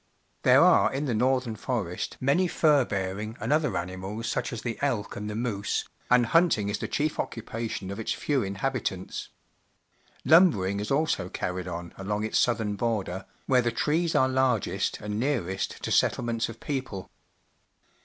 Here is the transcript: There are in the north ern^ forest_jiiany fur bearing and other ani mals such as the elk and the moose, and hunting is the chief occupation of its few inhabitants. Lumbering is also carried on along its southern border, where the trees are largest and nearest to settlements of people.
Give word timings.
There 0.41 0.63
are 0.63 0.91
in 0.91 1.05
the 1.05 1.13
north 1.13 1.45
ern^ 1.45 1.55
forest_jiiany 1.59 2.49
fur 2.49 2.85
bearing 2.85 3.37
and 3.39 3.53
other 3.53 3.77
ani 3.77 3.95
mals 3.95 4.25
such 4.25 4.51
as 4.51 4.63
the 4.63 4.79
elk 4.81 5.15
and 5.15 5.29
the 5.29 5.35
moose, 5.35 5.87
and 6.09 6.25
hunting 6.25 6.69
is 6.69 6.79
the 6.79 6.87
chief 6.87 7.19
occupation 7.19 7.91
of 7.91 7.99
its 7.99 8.11
few 8.11 8.41
inhabitants. 8.41 9.29
Lumbering 10.25 10.79
is 10.79 10.89
also 10.89 11.29
carried 11.29 11.67
on 11.67 11.93
along 11.99 12.23
its 12.23 12.39
southern 12.39 12.75
border, 12.77 13.27
where 13.45 13.61
the 13.61 13.71
trees 13.71 14.15
are 14.15 14.27
largest 14.27 14.99
and 15.01 15.19
nearest 15.19 15.83
to 15.83 15.91
settlements 15.91 16.49
of 16.49 16.59
people. 16.59 17.11